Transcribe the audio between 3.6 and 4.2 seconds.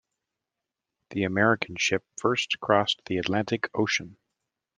Ocean.